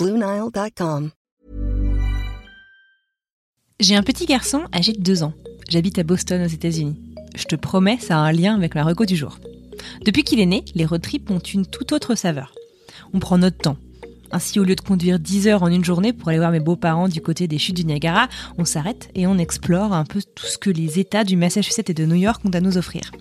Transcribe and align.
BlueNile.com. 0.00 1.10
J'ai 3.78 3.94
un 3.94 4.02
petit 4.02 4.26
garçon 4.26 4.62
âgé 4.74 4.92
de 4.92 5.00
2 5.00 5.22
ans. 5.22 5.34
J'habite 5.68 6.00
à 6.00 6.02
Boston 6.02 6.42
aux 6.42 6.48
États-Unis. 6.48 6.96
Je 7.36 7.44
te 7.44 7.54
promets, 7.54 7.98
ça 7.98 8.16
a 8.16 8.20
un 8.20 8.32
lien 8.32 8.56
avec 8.56 8.74
ma 8.74 8.82
reco 8.82 9.04
du 9.04 9.14
jour. 9.14 9.38
Depuis 10.04 10.24
qu'il 10.24 10.40
est 10.40 10.46
né, 10.46 10.64
les 10.74 10.84
road 10.84 11.00
trips 11.00 11.30
ont 11.30 11.38
une 11.38 11.64
toute 11.64 11.92
autre 11.92 12.16
saveur. 12.16 12.54
On 13.12 13.20
prend 13.20 13.38
notre 13.38 13.58
temps. 13.58 13.76
Ainsi, 14.32 14.58
au 14.58 14.64
lieu 14.64 14.74
de 14.74 14.80
conduire 14.80 15.20
10 15.20 15.46
heures 15.46 15.62
en 15.62 15.68
une 15.68 15.84
journée 15.84 16.12
pour 16.12 16.28
aller 16.28 16.38
voir 16.38 16.50
mes 16.50 16.58
beaux-parents 16.58 17.08
du 17.08 17.20
côté 17.20 17.46
des 17.46 17.58
chutes 17.58 17.76
du 17.76 17.84
Niagara, 17.84 18.28
on 18.58 18.64
s'arrête 18.64 19.10
et 19.14 19.28
on 19.28 19.38
explore 19.38 19.92
un 19.92 20.04
peu 20.04 20.20
tout 20.34 20.46
ce 20.46 20.58
que 20.58 20.70
les 20.70 20.98
États 20.98 21.22
du 21.22 21.36
Massachusetts 21.36 21.90
et 21.90 21.94
de 21.94 22.04
New 22.04 22.16
York 22.16 22.42
ont 22.44 22.50
à 22.50 22.60
nous 22.60 22.78
offrir. 22.78 23.12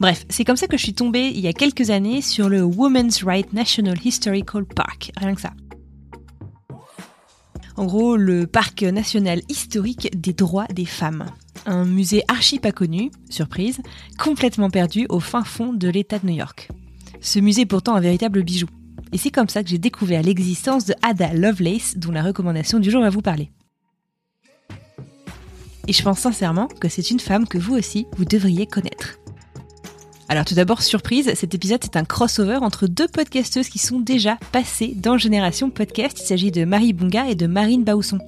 Bref, 0.00 0.24
c'est 0.30 0.46
comme 0.46 0.56
ça 0.56 0.68
que 0.68 0.78
je 0.78 0.84
suis 0.84 0.94
tombée 0.94 1.26
il 1.34 1.40
y 1.40 1.48
a 1.48 1.52
quelques 1.52 1.90
années 1.90 2.22
sur 2.22 2.48
le 2.48 2.62
Women's 2.62 3.24
Right 3.24 3.52
National 3.52 3.98
Historical 4.02 4.64
Park. 4.64 5.12
Rien 5.18 5.34
que 5.34 5.42
ça. 5.42 5.52
En 7.78 7.86
gros, 7.86 8.16
le 8.16 8.48
parc 8.48 8.82
national 8.82 9.40
historique 9.48 10.10
des 10.20 10.32
droits 10.32 10.66
des 10.66 10.84
femmes. 10.84 11.26
Un 11.64 11.84
musée 11.84 12.24
archi 12.26 12.58
pas 12.58 12.72
connu, 12.72 13.12
surprise, 13.30 13.78
complètement 14.18 14.68
perdu 14.68 15.06
au 15.10 15.20
fin 15.20 15.44
fond 15.44 15.72
de 15.72 15.88
l'État 15.88 16.18
de 16.18 16.26
New 16.26 16.34
York. 16.34 16.70
Ce 17.20 17.38
musée 17.38 17.62
est 17.62 17.66
pourtant 17.66 17.94
un 17.94 18.00
véritable 18.00 18.42
bijou. 18.42 18.66
Et 19.12 19.16
c'est 19.16 19.30
comme 19.30 19.48
ça 19.48 19.62
que 19.62 19.68
j'ai 19.68 19.78
découvert 19.78 20.24
l'existence 20.24 20.86
de 20.86 20.94
Ada 21.02 21.32
Lovelace, 21.34 21.96
dont 21.96 22.10
la 22.10 22.24
recommandation 22.24 22.80
du 22.80 22.90
jour 22.90 23.00
va 23.00 23.10
vous 23.10 23.22
parler. 23.22 23.52
Et 25.86 25.92
je 25.92 26.02
pense 26.02 26.18
sincèrement 26.18 26.66
que 26.66 26.88
c'est 26.88 27.12
une 27.12 27.20
femme 27.20 27.46
que 27.46 27.58
vous 27.58 27.76
aussi, 27.76 28.08
vous 28.16 28.24
devriez 28.24 28.66
connaître. 28.66 29.20
Alors 30.30 30.44
tout 30.44 30.54
d'abord, 30.54 30.82
surprise, 30.82 31.32
cet 31.34 31.54
épisode 31.54 31.82
est 31.84 31.96
un 31.96 32.04
crossover 32.04 32.56
entre 32.56 32.86
deux 32.86 33.08
podcasteuses 33.08 33.70
qui 33.70 33.78
sont 33.78 33.98
déjà 33.98 34.36
passées 34.52 34.92
dans 34.94 35.16
Génération 35.16 35.70
Podcast. 35.70 36.18
Il 36.20 36.26
s'agit 36.26 36.50
de 36.50 36.66
Marie 36.66 36.92
Bunga 36.92 37.30
et 37.30 37.34
de 37.34 37.46
Marine 37.46 37.82
Bausson. 37.82 38.18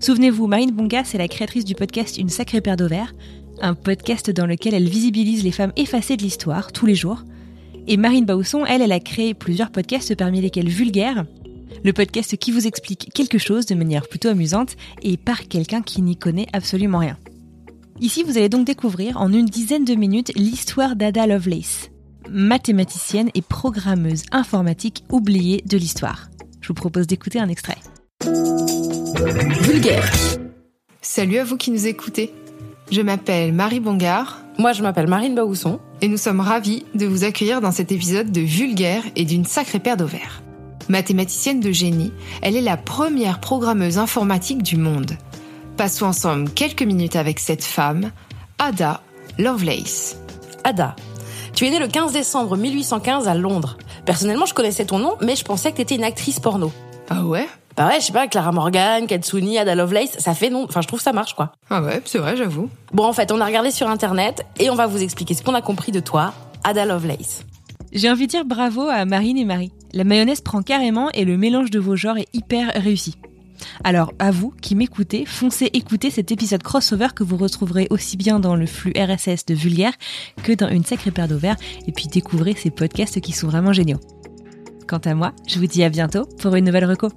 Souvenez-vous, 0.00 0.48
Marine 0.48 0.72
Bunga, 0.72 1.04
c'est 1.04 1.16
la 1.16 1.28
créatrice 1.28 1.64
du 1.64 1.76
podcast 1.76 2.18
Une 2.18 2.28
sacrée 2.28 2.60
paire 2.60 2.76
d'ovaires, 2.76 3.14
un 3.62 3.74
podcast 3.74 4.32
dans 4.32 4.46
lequel 4.46 4.74
elle 4.74 4.88
visibilise 4.88 5.44
les 5.44 5.52
femmes 5.52 5.72
effacées 5.76 6.16
de 6.16 6.22
l'histoire 6.22 6.72
tous 6.72 6.86
les 6.86 6.96
jours. 6.96 7.22
Et 7.86 7.96
Marine 7.96 8.26
Bausson, 8.26 8.66
elle, 8.66 8.82
elle 8.82 8.90
a 8.90 8.98
créé 8.98 9.32
plusieurs 9.32 9.70
podcasts 9.70 10.16
parmi 10.16 10.40
lesquels 10.40 10.68
Vulgaire, 10.68 11.24
le 11.84 11.92
podcast 11.92 12.36
qui 12.36 12.50
vous 12.50 12.66
explique 12.66 13.10
quelque 13.14 13.38
chose 13.38 13.66
de 13.66 13.76
manière 13.76 14.08
plutôt 14.08 14.28
amusante 14.28 14.74
et 15.02 15.16
par 15.16 15.46
quelqu'un 15.46 15.82
qui 15.82 16.02
n'y 16.02 16.16
connaît 16.16 16.48
absolument 16.52 16.98
rien. 16.98 17.16
Ici, 18.00 18.24
vous 18.24 18.36
allez 18.36 18.48
donc 18.48 18.66
découvrir 18.66 19.20
en 19.20 19.32
une 19.32 19.46
dizaine 19.46 19.84
de 19.84 19.94
minutes 19.94 20.32
l'histoire 20.34 20.96
d'Ada 20.96 21.28
Lovelace, 21.28 21.90
mathématicienne 22.28 23.30
et 23.34 23.42
programmeuse 23.42 24.24
informatique 24.32 25.04
oubliée 25.12 25.62
de 25.64 25.76
l'histoire. 25.76 26.28
Je 26.60 26.68
vous 26.68 26.74
propose 26.74 27.06
d'écouter 27.06 27.38
un 27.38 27.48
extrait. 27.48 27.78
Vulgaire. 29.62 30.12
Salut 31.02 31.38
à 31.38 31.44
vous 31.44 31.56
qui 31.56 31.70
nous 31.70 31.86
écoutez. 31.86 32.34
Je 32.90 33.00
m'appelle 33.00 33.52
Marie 33.52 33.80
Bongard. 33.80 34.40
Moi, 34.58 34.72
je 34.72 34.82
m'appelle 34.82 35.06
Marine 35.06 35.36
Baousson. 35.36 35.78
Et 36.00 36.08
nous 36.08 36.16
sommes 36.16 36.40
ravis 36.40 36.84
de 36.96 37.06
vous 37.06 37.22
accueillir 37.22 37.60
dans 37.60 37.72
cet 37.72 37.92
épisode 37.92 38.32
de 38.32 38.40
Vulgaire 38.40 39.04
et 39.14 39.24
d'une 39.24 39.44
sacrée 39.44 39.78
paire 39.78 39.96
d'ovaires. 39.96 40.42
Mathématicienne 40.88 41.60
de 41.60 41.70
génie, 41.70 42.12
elle 42.42 42.56
est 42.56 42.60
la 42.60 42.76
première 42.76 43.40
programmeuse 43.40 43.98
informatique 43.98 44.62
du 44.62 44.76
monde. 44.76 45.16
Passons 45.76 46.06
ensemble 46.06 46.50
quelques 46.50 46.82
minutes 46.82 47.16
avec 47.16 47.40
cette 47.40 47.64
femme, 47.64 48.12
Ada 48.60 49.00
Lovelace. 49.38 50.16
Ada, 50.62 50.94
tu 51.52 51.66
es 51.66 51.70
née 51.70 51.80
le 51.80 51.88
15 51.88 52.12
décembre 52.12 52.56
1815 52.56 53.26
à 53.26 53.34
Londres. 53.34 53.76
Personnellement, 54.06 54.46
je 54.46 54.54
connaissais 54.54 54.84
ton 54.84 55.00
nom, 55.00 55.16
mais 55.20 55.34
je 55.34 55.44
pensais 55.44 55.72
que 55.72 55.76
tu 55.76 55.82
étais 55.82 55.96
une 55.96 56.04
actrice 56.04 56.38
porno. 56.38 56.70
Ah 57.10 57.24
ouais? 57.24 57.48
Bah 57.76 57.88
ouais, 57.88 57.98
je 57.98 58.06
sais 58.06 58.12
pas, 58.12 58.28
Clara 58.28 58.52
Morgan, 58.52 59.08
Katsuni, 59.08 59.58
Ada 59.58 59.74
Lovelace, 59.74 60.16
ça 60.18 60.32
fait 60.32 60.48
non. 60.48 60.64
Enfin, 60.68 60.80
je 60.80 60.86
trouve 60.86 61.00
ça 61.00 61.12
marche, 61.12 61.34
quoi. 61.34 61.50
Ah 61.68 61.82
ouais, 61.82 62.00
c'est 62.04 62.18
vrai, 62.18 62.36
j'avoue. 62.36 62.70
Bon, 62.92 63.04
en 63.04 63.12
fait, 63.12 63.32
on 63.32 63.40
a 63.40 63.44
regardé 63.44 63.72
sur 63.72 63.90
Internet 63.90 64.46
et 64.60 64.70
on 64.70 64.76
va 64.76 64.86
vous 64.86 65.02
expliquer 65.02 65.34
ce 65.34 65.42
qu'on 65.42 65.54
a 65.54 65.62
compris 65.62 65.90
de 65.90 65.98
toi, 65.98 66.34
Ada 66.62 66.84
Lovelace. 66.84 67.44
J'ai 67.90 68.08
envie 68.08 68.26
de 68.26 68.30
dire 68.30 68.44
bravo 68.44 68.82
à 68.82 69.04
Marine 69.06 69.38
et 69.38 69.44
Marie. 69.44 69.72
La 69.92 70.04
mayonnaise 70.04 70.40
prend 70.40 70.62
carrément 70.62 71.10
et 71.14 71.24
le 71.24 71.36
mélange 71.36 71.70
de 71.70 71.80
vos 71.80 71.96
genres 71.96 72.18
est 72.18 72.28
hyper 72.32 72.72
réussi. 72.76 73.16
Alors, 73.82 74.12
à 74.18 74.30
vous 74.30 74.52
qui 74.60 74.74
m'écoutez, 74.74 75.24
foncez 75.24 75.70
écouter 75.72 76.10
cet 76.10 76.30
épisode 76.30 76.62
crossover 76.62 77.08
que 77.14 77.24
vous 77.24 77.36
retrouverez 77.36 77.88
aussi 77.90 78.16
bien 78.16 78.38
dans 78.38 78.54
le 78.54 78.66
flux 78.66 78.92
RSS 78.96 79.46
de 79.46 79.54
Vulgaire 79.54 79.94
que 80.42 80.52
dans 80.52 80.68
une 80.68 80.84
sacrée 80.84 81.10
paire 81.10 81.28
d'ovaires 81.28 81.56
et 81.86 81.92
puis 81.92 82.06
découvrez 82.06 82.54
ces 82.54 82.70
podcasts 82.70 83.20
qui 83.20 83.32
sont 83.32 83.48
vraiment 83.48 83.72
géniaux. 83.72 84.00
Quant 84.86 84.98
à 84.98 85.14
moi, 85.14 85.32
je 85.48 85.58
vous 85.58 85.66
dis 85.66 85.82
à 85.82 85.88
bientôt 85.88 86.26
pour 86.38 86.54
une 86.54 86.66
nouvelle 86.66 86.84
reco. 86.84 87.08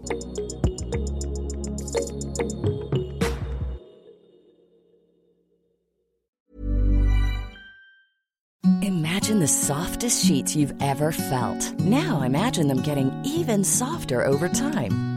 Imagine 8.82 9.40
the 9.40 9.48
softest 9.48 10.26
sheets 10.26 10.56
you've 10.56 10.74
ever 10.80 11.12
felt. 11.12 11.78
Now 11.80 12.22
imagine 12.22 12.68
them 12.68 12.82
getting 12.82 13.12
even 13.26 13.64
softer 13.64 14.26
over 14.26 14.48
time. 14.48 15.17